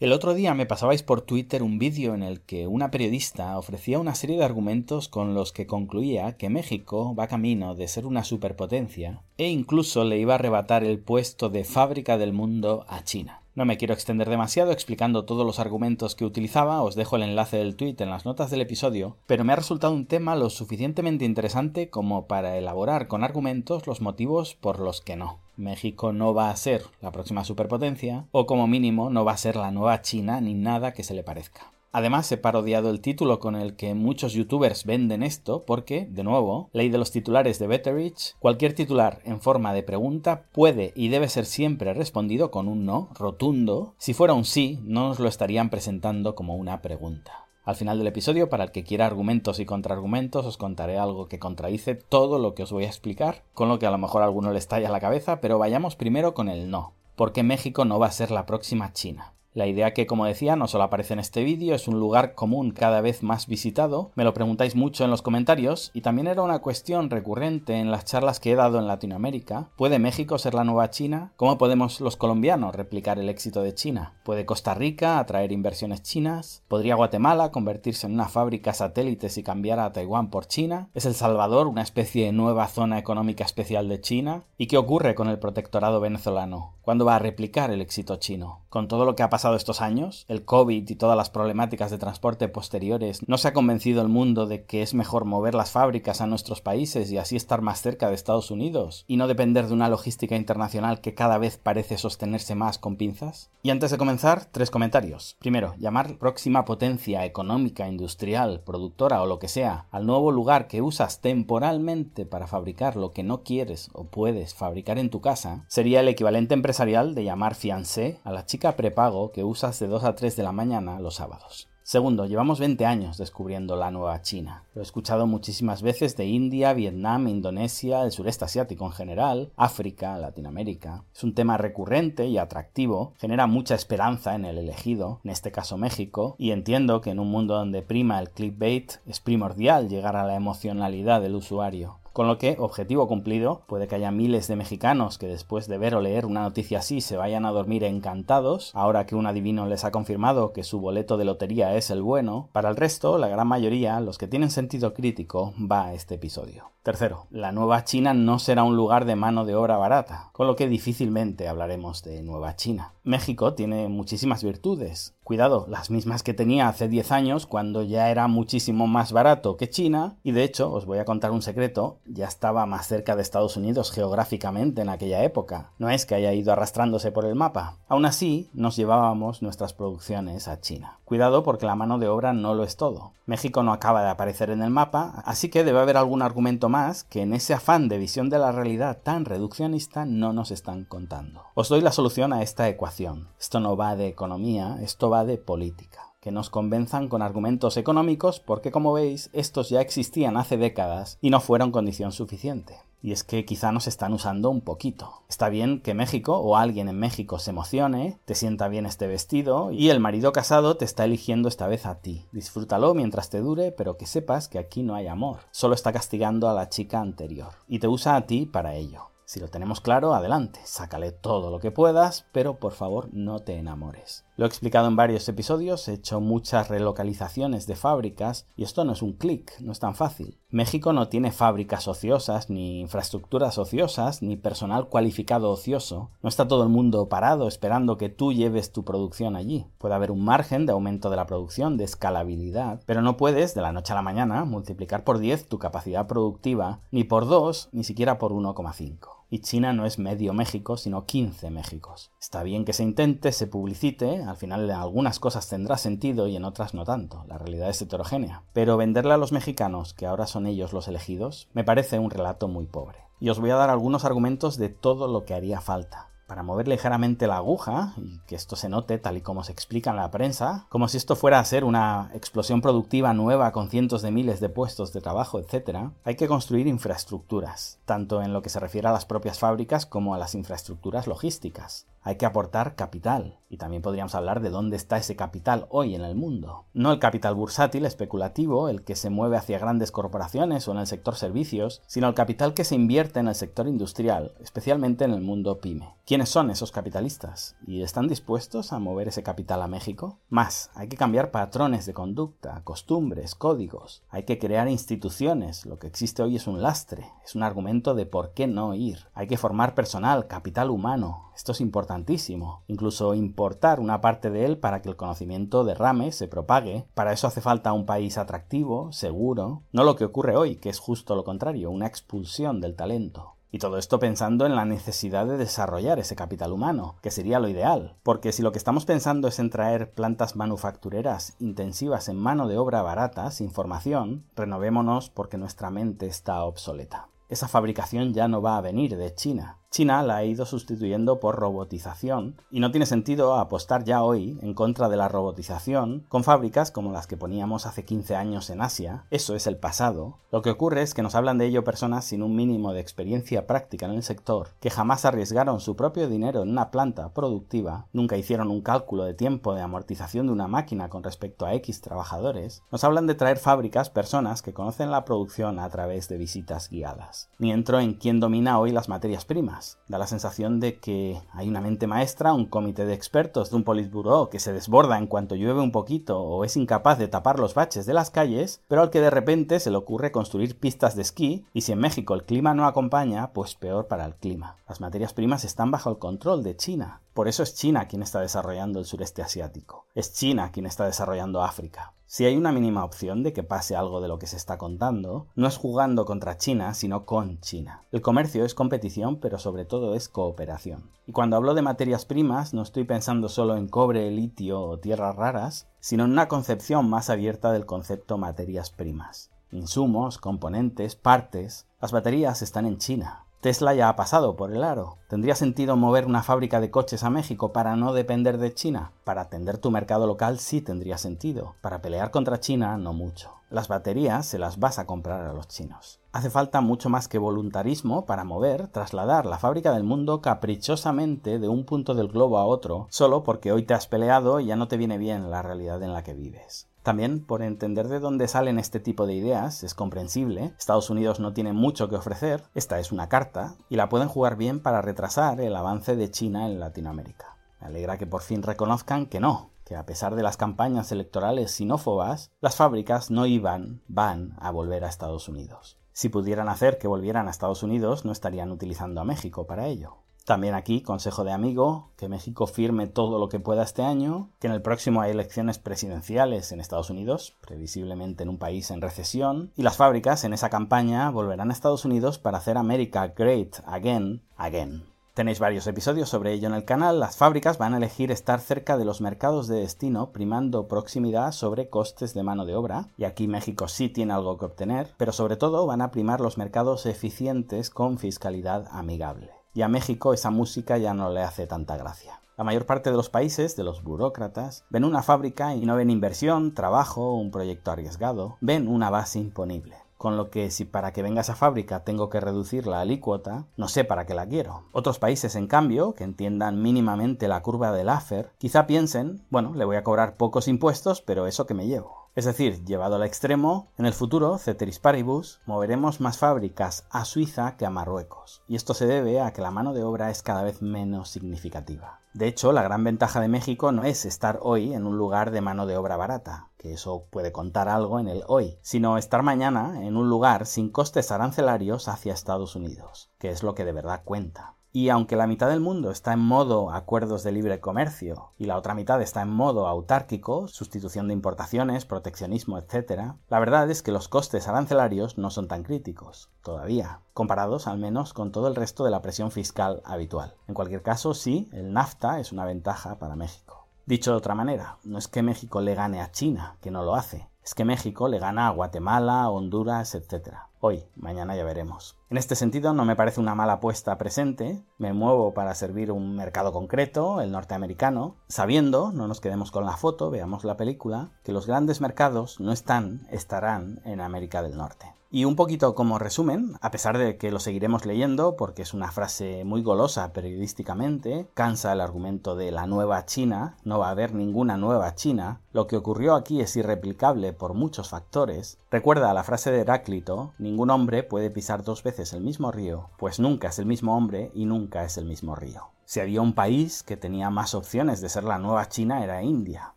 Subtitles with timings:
[0.00, 3.98] El otro día me pasabais por Twitter un vídeo en el que una periodista ofrecía
[3.98, 8.24] una serie de argumentos con los que concluía que México va camino de ser una
[8.24, 13.42] superpotencia e incluso le iba a arrebatar el puesto de fábrica del mundo a China.
[13.54, 17.58] No me quiero extender demasiado explicando todos los argumentos que utilizaba, os dejo el enlace
[17.58, 21.26] del tweet en las notas del episodio, pero me ha resultado un tema lo suficientemente
[21.26, 25.40] interesante como para elaborar con argumentos los motivos por los que no.
[25.60, 29.56] México no va a ser la próxima superpotencia, o como mínimo no va a ser
[29.56, 31.72] la nueva China ni nada que se le parezca.
[31.92, 36.70] Además, he parodiado el título con el que muchos youtubers venden esto porque, de nuevo,
[36.72, 41.28] ley de los titulares de Betterich, cualquier titular en forma de pregunta puede y debe
[41.28, 43.94] ser siempre respondido con un no rotundo.
[43.98, 47.49] Si fuera un sí, no nos lo estarían presentando como una pregunta.
[47.64, 51.38] Al final del episodio, para el que quiera argumentos y contraargumentos, os contaré algo que
[51.38, 54.24] contradice todo lo que os voy a explicar, con lo que a lo mejor a
[54.24, 56.94] alguno le estalla la cabeza, pero vayamos primero con el no.
[57.16, 59.34] Porque México no va a ser la próxima China.
[59.52, 62.70] La idea que, como decía, no solo aparece en este vídeo, es un lugar común
[62.70, 64.12] cada vez más visitado.
[64.14, 68.04] Me lo preguntáis mucho en los comentarios y también era una cuestión recurrente en las
[68.04, 69.70] charlas que he dado en Latinoamérica.
[69.76, 71.32] ¿Puede México ser la nueva China?
[71.34, 74.14] ¿Cómo podemos los colombianos replicar el éxito de China?
[74.22, 76.62] ¿Puede Costa Rica atraer inversiones chinas?
[76.68, 80.90] ¿Podría Guatemala convertirse en una fábrica satélites y cambiar a Taiwán por China?
[80.94, 84.44] ¿Es El Salvador una especie de nueva zona económica especial de China?
[84.58, 86.74] ¿Y qué ocurre con el protectorado venezolano?
[86.82, 88.62] ¿Cuándo va a replicar el éxito chino?
[88.68, 91.96] Con todo lo que ha pasado estos años, el COVID y todas las problemáticas de
[91.96, 96.20] transporte posteriores, no se ha convencido el mundo de que es mejor mover las fábricas
[96.20, 99.72] a nuestros países y así estar más cerca de Estados Unidos y no depender de
[99.72, 103.50] una logística internacional que cada vez parece sostenerse más con pinzas?
[103.62, 105.36] Y antes de comenzar, tres comentarios.
[105.38, 110.82] Primero, llamar próxima potencia económica, industrial, productora o lo que sea al nuevo lugar que
[110.82, 116.00] usas temporalmente para fabricar lo que no quieres o puedes fabricar en tu casa sería
[116.00, 120.14] el equivalente empresarial de llamar fiancé a la chica prepago que usas de 2 a
[120.14, 121.70] 3 de la mañana los sábados.
[121.82, 124.62] Segundo, llevamos 20 años descubriendo la nueva China.
[124.74, 130.16] Lo he escuchado muchísimas veces de India, Vietnam, Indonesia, el sureste asiático en general, África,
[130.16, 131.04] Latinoamérica.
[131.12, 135.78] Es un tema recurrente y atractivo, genera mucha esperanza en el elegido, en este caso
[135.78, 140.24] México, y entiendo que en un mundo donde prima el clickbait es primordial llegar a
[140.24, 141.99] la emocionalidad del usuario.
[142.12, 145.94] Con lo que, objetivo cumplido, puede que haya miles de mexicanos que después de ver
[145.94, 149.84] o leer una noticia así se vayan a dormir encantados, ahora que un adivino les
[149.84, 152.48] ha confirmado que su boleto de lotería es el bueno.
[152.52, 156.70] Para el resto, la gran mayoría, los que tienen sentido crítico, va a este episodio.
[156.82, 160.56] Tercero, la nueva China no será un lugar de mano de obra barata, con lo
[160.56, 162.94] que difícilmente hablaremos de nueva China.
[163.04, 165.14] México tiene muchísimas virtudes.
[165.30, 169.70] Cuidado, las mismas que tenía hace 10 años cuando ya era muchísimo más barato que
[169.70, 173.22] China y de hecho, os voy a contar un secreto, ya estaba más cerca de
[173.22, 175.70] Estados Unidos geográficamente en aquella época.
[175.78, 177.76] No es que haya ido arrastrándose por el mapa.
[177.86, 180.98] Aún así, nos llevábamos nuestras producciones a China.
[181.04, 183.12] Cuidado porque la mano de obra no lo es todo.
[183.26, 187.04] México no acaba de aparecer en el mapa, así que debe haber algún argumento más
[187.04, 191.42] que en ese afán de visión de la realidad tan reduccionista no nos están contando.
[191.54, 193.28] Os doy la solución a esta ecuación.
[193.38, 198.40] Esto no va de economía, esto va de política que nos convenzan con argumentos económicos
[198.40, 202.76] porque como veis estos ya existían hace décadas y no fueron condición suficiente.
[203.02, 205.22] Y es que quizá nos están usando un poquito.
[205.26, 209.72] Está bien que México o alguien en México se emocione, te sienta bien este vestido
[209.72, 212.26] y el marido casado te está eligiendo esta vez a ti.
[212.32, 215.38] Disfrútalo mientras te dure, pero que sepas que aquí no hay amor.
[215.50, 219.10] Solo está castigando a la chica anterior y te usa a ti para ello.
[219.30, 223.56] Si lo tenemos claro, adelante, sácale todo lo que puedas, pero por favor no te
[223.58, 224.24] enamores.
[224.40, 228.94] Lo he explicado en varios episodios, he hecho muchas relocalizaciones de fábricas y esto no
[228.94, 230.38] es un clic, no es tan fácil.
[230.48, 236.08] México no tiene fábricas ociosas, ni infraestructuras ociosas, ni personal cualificado ocioso.
[236.22, 239.66] No está todo el mundo parado esperando que tú lleves tu producción allí.
[239.76, 243.60] Puede haber un margen de aumento de la producción, de escalabilidad, pero no puedes de
[243.60, 247.84] la noche a la mañana multiplicar por 10 tu capacidad productiva, ni por 2, ni
[247.84, 252.10] siquiera por 1,5 y China no es medio México, sino 15 Méxicos.
[252.20, 256.36] Está bien que se intente, se publicite, al final en algunas cosas tendrá sentido y
[256.36, 258.42] en otras no tanto, la realidad es heterogénea.
[258.52, 262.48] Pero venderle a los mexicanos, que ahora son ellos los elegidos, me parece un relato
[262.48, 262.98] muy pobre.
[263.20, 266.68] Y os voy a dar algunos argumentos de todo lo que haría falta para mover
[266.68, 270.12] ligeramente la aguja y que esto se note tal y como se explica en la
[270.12, 274.38] prensa, como si esto fuera a ser una explosión productiva nueva con cientos de miles
[274.38, 278.86] de puestos de trabajo, etc., hay que construir infraestructuras, tanto en lo que se refiere
[278.86, 281.88] a las propias fábricas como a las infraestructuras logísticas.
[282.02, 283.36] Hay que aportar capital.
[283.52, 286.66] Y también podríamos hablar de dónde está ese capital hoy en el mundo.
[286.72, 290.86] No el capital bursátil, especulativo, el que se mueve hacia grandes corporaciones o en el
[290.86, 295.20] sector servicios, sino el capital que se invierte en el sector industrial, especialmente en el
[295.20, 295.96] mundo pyme.
[296.06, 297.56] ¿Quiénes son esos capitalistas?
[297.66, 300.18] ¿Y están dispuestos a mover ese capital a México?
[300.28, 304.04] Más, hay que cambiar patrones de conducta, costumbres, códigos.
[304.10, 305.66] Hay que crear instituciones.
[305.66, 309.08] Lo que existe hoy es un lastre, es un argumento de por qué no ir.
[309.12, 311.30] Hay que formar personal, capital humano.
[311.34, 312.62] Esto es importantísimo.
[312.68, 316.86] Incluso importar una parte de él para que el conocimiento derrame, se propague.
[316.94, 319.62] Para eso hace falta un país atractivo, seguro.
[319.72, 323.34] No lo que ocurre hoy, que es justo lo contrario, una expulsión del talento.
[323.50, 327.48] Y todo esto pensando en la necesidad de desarrollar ese capital humano, que sería lo
[327.48, 332.46] ideal, porque si lo que estamos pensando es en traer plantas manufactureras intensivas en mano
[332.46, 337.08] de obra barata, sin formación, renovémonos porque nuestra mente está obsoleta.
[337.28, 341.36] Esa fabricación ya no va a venir de China, China la ha ido sustituyendo por
[341.36, 346.72] robotización y no tiene sentido apostar ya hoy en contra de la robotización con fábricas
[346.72, 349.04] como las que poníamos hace 15 años en Asia.
[349.12, 350.18] Eso es el pasado.
[350.32, 353.46] Lo que ocurre es que nos hablan de ello personas sin un mínimo de experiencia
[353.46, 358.16] práctica en el sector, que jamás arriesgaron su propio dinero en una planta productiva, nunca
[358.16, 362.64] hicieron un cálculo de tiempo de amortización de una máquina con respecto a X trabajadores.
[362.72, 367.28] Nos hablan de traer fábricas personas que conocen la producción a través de visitas guiadas.
[367.38, 371.48] Ni entro en quién domina hoy las materias primas Da la sensación de que hay
[371.48, 375.34] una mente maestra, un comité de expertos de un politburó que se desborda en cuanto
[375.34, 378.90] llueve un poquito o es incapaz de tapar los baches de las calles, pero al
[378.90, 382.24] que de repente se le ocurre construir pistas de esquí y si en México el
[382.24, 384.56] clima no acompaña, pues peor para el clima.
[384.68, 387.00] Las materias primas están bajo el control de China.
[387.14, 389.86] Por eso es China quien está desarrollando el sureste asiático.
[389.94, 391.92] Es China quien está desarrollando África.
[392.12, 395.28] Si hay una mínima opción de que pase algo de lo que se está contando,
[395.36, 397.84] no es jugando contra China, sino con China.
[397.92, 400.90] El comercio es competición, pero sobre todo es cooperación.
[401.06, 405.14] Y cuando hablo de materias primas, no estoy pensando solo en cobre, litio o tierras
[405.14, 409.30] raras, sino en una concepción más abierta del concepto materias primas.
[409.52, 411.68] Insumos, componentes, partes.
[411.80, 413.24] Las baterías están en China.
[413.40, 414.98] Tesla ya ha pasado por el aro.
[415.08, 418.92] ¿Tendría sentido mover una fábrica de coches a México para no depender de China?
[419.02, 421.54] Para atender tu mercado local sí tendría sentido.
[421.62, 423.30] Para pelear contra China no mucho.
[423.48, 426.00] Las baterías se las vas a comprar a los chinos.
[426.12, 431.48] Hace falta mucho más que voluntarismo para mover, trasladar la fábrica del mundo caprichosamente de
[431.48, 434.68] un punto del globo a otro, solo porque hoy te has peleado y ya no
[434.68, 436.69] te viene bien la realidad en la que vives.
[436.82, 440.54] También, por entender de dónde salen este tipo de ideas, es comprensible.
[440.58, 444.36] Estados Unidos no tiene mucho que ofrecer, esta es una carta, y la pueden jugar
[444.36, 447.36] bien para retrasar el avance de China en Latinoamérica.
[447.60, 451.50] Me alegra que por fin reconozcan que no, que a pesar de las campañas electorales
[451.50, 455.78] sinófobas, las fábricas no iban, van a volver a Estados Unidos.
[455.92, 459.98] Si pudieran hacer que volvieran a Estados Unidos, no estarían utilizando a México para ello.
[460.24, 464.46] También aquí, consejo de amigo, que México firme todo lo que pueda este año, que
[464.46, 469.52] en el próximo hay elecciones presidenciales en Estados Unidos, previsiblemente en un país en recesión,
[469.56, 474.22] y las fábricas en esa campaña volverán a Estados Unidos para hacer América Great Again,
[474.36, 474.84] Again.
[475.14, 477.00] Tenéis varios episodios sobre ello en el canal.
[477.00, 481.68] Las fábricas van a elegir estar cerca de los mercados de destino, primando proximidad sobre
[481.68, 482.86] costes de mano de obra.
[482.96, 486.38] Y aquí México sí tiene algo que obtener, pero sobre todo van a primar los
[486.38, 491.76] mercados eficientes con fiscalidad amigable y a México esa música ya no le hace tanta
[491.76, 492.20] gracia.
[492.36, 495.90] La mayor parte de los países, de los burócratas, ven una fábrica y no ven
[495.90, 499.76] inversión, trabajo, un proyecto arriesgado, ven una base imponible.
[499.98, 503.68] Con lo que si para que venga esa fábrica tengo que reducir la alícuota, no
[503.68, 504.64] sé para qué la quiero.
[504.72, 509.66] Otros países, en cambio, que entiendan mínimamente la curva del AFER, quizá piensen, bueno, le
[509.66, 511.99] voy a cobrar pocos impuestos, pero eso que me llevo.
[512.20, 517.56] Es decir, llevado al extremo, en el futuro, ceteris paribus, moveremos más fábricas a Suiza
[517.56, 518.42] que a Marruecos.
[518.46, 522.00] Y esto se debe a que la mano de obra es cada vez menos significativa.
[522.12, 525.40] De hecho, la gran ventaja de México no es estar hoy en un lugar de
[525.40, 529.86] mano de obra barata, que eso puede contar algo en el hoy, sino estar mañana
[529.86, 534.02] en un lugar sin costes arancelarios hacia Estados Unidos, que es lo que de verdad
[534.04, 534.56] cuenta.
[534.72, 538.56] Y aunque la mitad del mundo está en modo acuerdos de libre comercio y la
[538.56, 543.90] otra mitad está en modo autárquico, sustitución de importaciones, proteccionismo, etc., la verdad es que
[543.90, 548.84] los costes arancelarios no son tan críticos, todavía, comparados al menos con todo el resto
[548.84, 550.36] de la presión fiscal habitual.
[550.46, 553.66] En cualquier caso, sí, el NAFTA es una ventaja para México.
[553.86, 556.94] Dicho de otra manera, no es que México le gane a China, que no lo
[556.94, 560.36] hace, es que México le gana a Guatemala, Honduras, etc.
[560.60, 561.99] Hoy, mañana ya veremos.
[562.10, 566.16] En este sentido, no me parece una mala apuesta presente, me muevo para servir un
[566.16, 571.30] mercado concreto, el norteamericano, sabiendo, no nos quedemos con la foto, veamos la película, que
[571.30, 574.92] los grandes mercados no están, estarán en América del Norte.
[575.12, 578.92] Y un poquito como resumen, a pesar de que lo seguiremos leyendo porque es una
[578.92, 584.14] frase muy golosa periodísticamente, cansa el argumento de la nueva China, no va a haber
[584.14, 589.50] ninguna nueva China, lo que ocurrió aquí es irreplicable por muchos factores, recuerda la frase
[589.50, 593.66] de Heráclito, ningún hombre puede pisar dos veces el mismo río, pues nunca es el
[593.66, 595.70] mismo hombre y nunca es el mismo río.
[595.84, 599.74] Si había un país que tenía más opciones de ser la nueva China era India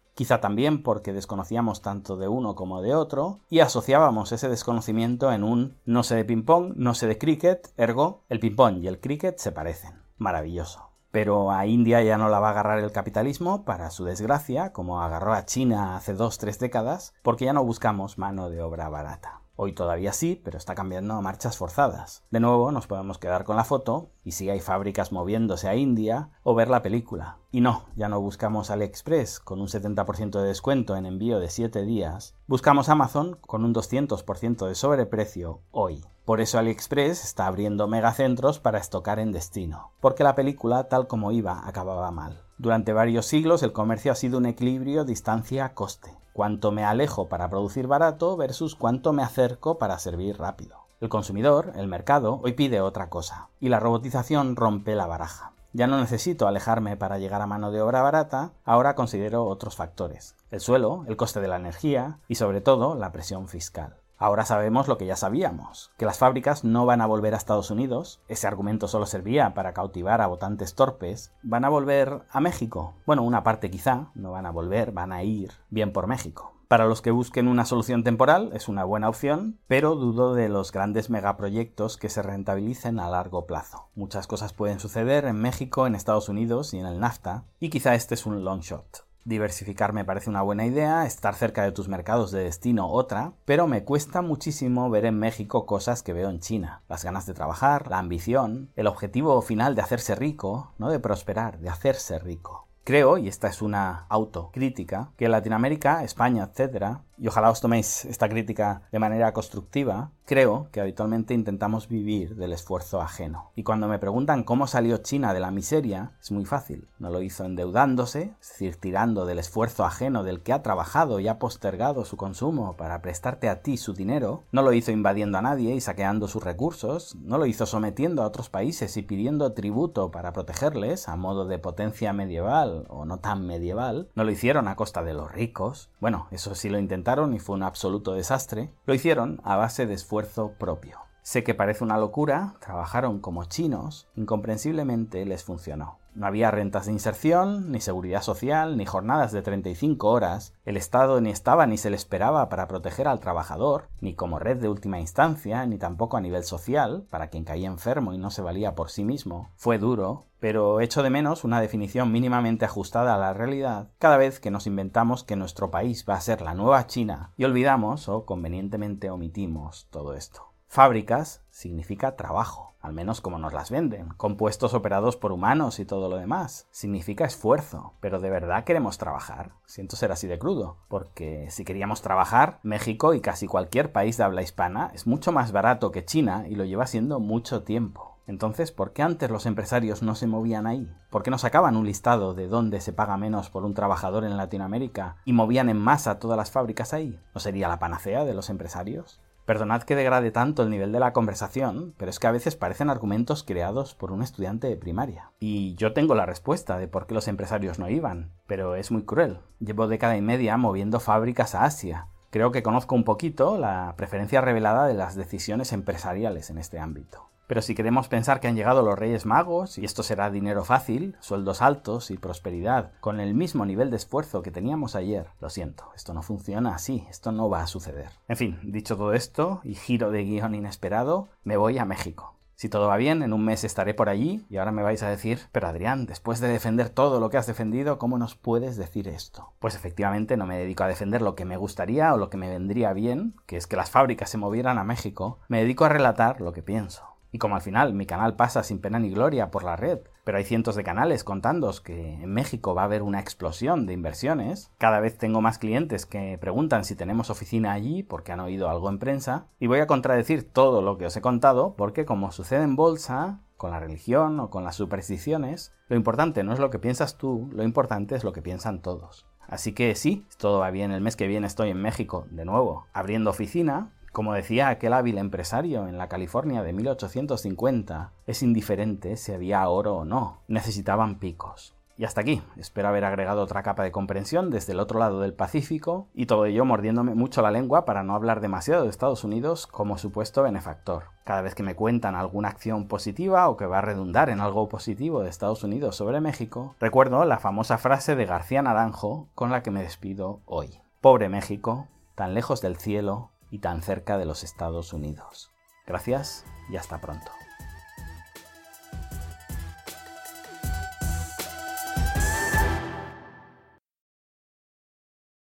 [0.13, 5.43] quizá también porque desconocíamos tanto de uno como de otro, y asociábamos ese desconocimiento en
[5.43, 9.37] un no sé de ping-pong, no sé de cricket, ergo, el ping-pong y el cricket
[9.37, 10.03] se parecen.
[10.17, 10.89] Maravilloso.
[11.11, 15.01] Pero a India ya no la va a agarrar el capitalismo, para su desgracia, como
[15.01, 19.42] agarró a China hace dos, tres décadas, porque ya no buscamos mano de obra barata.
[19.55, 22.23] Hoy todavía sí, pero está cambiando a marchas forzadas.
[22.31, 26.31] De nuevo nos podemos quedar con la foto y si hay fábricas moviéndose a India
[26.41, 27.37] o ver la película.
[27.51, 31.83] Y no, ya no buscamos AliExpress con un 70% de descuento en envío de 7
[31.83, 36.03] días, buscamos Amazon con un 200% de sobreprecio hoy.
[36.25, 41.31] Por eso AliExpress está abriendo megacentros para estocar en destino, porque la película tal como
[41.31, 42.41] iba acababa mal.
[42.63, 47.87] Durante varios siglos el comercio ha sido un equilibrio distancia-coste cuánto me alejo para producir
[47.87, 50.77] barato versus cuánto me acerco para servir rápido.
[51.01, 55.51] El consumidor, el mercado, hoy pide otra cosa, y la robotización rompe la baraja.
[55.73, 60.37] Ya no necesito alejarme para llegar a mano de obra barata, ahora considero otros factores,
[60.49, 63.97] el suelo, el coste de la energía y sobre todo la presión fiscal.
[64.23, 67.71] Ahora sabemos lo que ya sabíamos, que las fábricas no van a volver a Estados
[67.71, 72.93] Unidos, ese argumento solo servía para cautivar a votantes torpes, van a volver a México.
[73.05, 76.53] Bueno, una parte quizá, no van a volver, van a ir bien por México.
[76.69, 80.71] Para los que busquen una solución temporal es una buena opción, pero dudo de los
[80.71, 83.89] grandes megaproyectos que se rentabilicen a largo plazo.
[83.93, 87.93] Muchas cosas pueden suceder en México, en Estados Unidos y en el NAFTA, y quizá
[87.93, 89.05] este es un long shot.
[89.25, 93.67] Diversificar me parece una buena idea, estar cerca de tus mercados de destino otra, pero
[93.67, 96.81] me cuesta muchísimo ver en México cosas que veo en China.
[96.89, 101.59] Las ganas de trabajar, la ambición, el objetivo final de hacerse rico, no de prosperar,
[101.59, 102.67] de hacerse rico.
[102.83, 108.27] Creo, y esta es una autocrítica, que Latinoamérica, España, etc., y ojalá os toméis esta
[108.27, 113.51] crítica de manera constructiva, creo que habitualmente intentamos vivir del esfuerzo ajeno.
[113.55, 116.87] Y cuando me preguntan cómo salió China de la miseria, es muy fácil.
[116.99, 121.27] No lo hizo endeudándose, es decir, tirando del esfuerzo ajeno del que ha trabajado y
[121.27, 125.41] ha postergado su consumo para prestarte a ti su dinero, no lo hizo invadiendo a
[125.41, 130.11] nadie y saqueando sus recursos, no lo hizo sometiendo a otros países y pidiendo tributo
[130.11, 134.75] para protegerles a modo de potencia medieval o no tan medieval, no lo hicieron a
[134.75, 137.02] costa de los ricos, bueno, eso sí lo intentaron
[137.33, 140.99] y fue un absoluto desastre, lo hicieron a base de esfuerzo propio.
[141.21, 145.99] Sé que parece una locura, trabajaron como chinos, incomprensiblemente les funcionó.
[146.15, 150.53] No había rentas de inserción, ni seguridad social, ni jornadas de 35 horas.
[150.63, 154.57] El Estado ni estaba ni se le esperaba para proteger al trabajador, ni como red
[154.57, 158.43] de última instancia, ni tampoco a nivel social, para quien caía enfermo y no se
[158.43, 159.49] valía por sí mismo.
[159.55, 164.41] Fue duro, pero echo de menos una definición mínimamente ajustada a la realidad cada vez
[164.41, 168.25] que nos inventamos que nuestro país va a ser la nueva China y olvidamos o
[168.25, 170.49] convenientemente omitimos todo esto.
[170.67, 176.09] Fábricas significa trabajo, al menos como nos las venden, compuestos operados por humanos y todo
[176.09, 176.67] lo demás.
[176.71, 179.53] Significa esfuerzo, pero ¿de verdad queremos trabajar?
[179.65, 184.25] Siento ser así de crudo, porque si queríamos trabajar, México y casi cualquier país de
[184.25, 188.12] habla hispana es mucho más barato que China y lo lleva siendo mucho tiempo.
[188.25, 190.89] Entonces, ¿por qué antes los empresarios no se movían ahí?
[191.09, 194.37] ¿Por qué no sacaban un listado de dónde se paga menos por un trabajador en
[194.37, 197.19] Latinoamérica y movían en masa todas las fábricas ahí?
[197.33, 199.19] ¿No sería la panacea de los empresarios?
[199.45, 202.89] Perdonad que degrade tanto el nivel de la conversación, pero es que a veces parecen
[202.89, 205.31] argumentos creados por un estudiante de primaria.
[205.41, 209.03] Y yo tengo la respuesta de por qué los empresarios no iban, pero es muy
[209.03, 209.39] cruel.
[209.59, 212.07] Llevo década y media moviendo fábricas a Asia.
[212.29, 217.32] Creo que conozco un poquito la preferencia revelada de las decisiones empresariales en este ámbito.
[217.47, 221.15] Pero si queremos pensar que han llegado los Reyes Magos, y esto será dinero fácil,
[221.19, 225.91] sueldos altos y prosperidad, con el mismo nivel de esfuerzo que teníamos ayer, lo siento,
[225.95, 228.09] esto no funciona así, esto no va a suceder.
[228.27, 232.33] En fin, dicho todo esto, y giro de guion inesperado, me voy a México.
[232.55, 235.09] Si todo va bien, en un mes estaré por allí y ahora me vais a
[235.09, 239.07] decir, pero Adrián, después de defender todo lo que has defendido, ¿cómo nos puedes decir
[239.07, 239.51] esto?
[239.59, 242.49] Pues efectivamente no me dedico a defender lo que me gustaría o lo que me
[242.49, 246.39] vendría bien, que es que las fábricas se movieran a México, me dedico a relatar
[246.39, 247.12] lo que pienso.
[247.33, 250.37] Y como al final mi canal pasa sin pena ni gloria por la red, pero
[250.37, 254.71] hay cientos de canales contándoos que en México va a haber una explosión de inversiones,
[254.77, 258.87] cada vez tengo más clientes que preguntan si tenemos oficina allí porque han oído algo
[258.87, 262.63] en prensa, y voy a contradecir todo lo que os he contado porque como sucede
[262.63, 266.77] en bolsa, con la religión o con las supersticiones, lo importante no es lo que
[266.77, 269.25] piensas tú, lo importante es lo que piensan todos.
[269.47, 272.85] Así que sí, todo va bien, el mes que viene estoy en México de nuevo,
[272.93, 279.33] abriendo oficina, como decía aquel hábil empresario en la California de 1850, es indiferente si
[279.33, 281.73] había oro o no, necesitaban picos.
[281.97, 285.33] Y hasta aquí, espero haber agregado otra capa de comprensión desde el otro lado del
[285.33, 289.65] Pacífico, y todo ello mordiéndome mucho la lengua para no hablar demasiado de Estados Unidos
[289.65, 291.05] como supuesto benefactor.
[291.23, 294.69] Cada vez que me cuentan alguna acción positiva o que va a redundar en algo
[294.69, 299.63] positivo de Estados Unidos sobre México, recuerdo la famosa frase de García Naranjo con la
[299.63, 300.79] que me despido hoy.
[301.01, 305.51] Pobre México, tan lejos del cielo, y tan cerca de los Estados Unidos.
[305.85, 307.31] Gracias y hasta pronto.